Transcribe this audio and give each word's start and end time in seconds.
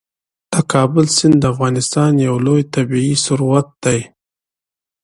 د 0.53 0.55
کابل 0.73 1.05
سیند 1.17 1.35
د 1.39 1.45
افغانستان 1.53 2.11
یو 2.27 2.35
لوی 2.45 2.63
طبعي 2.73 3.13
ثروت 3.25 3.67
دی. 3.83 3.99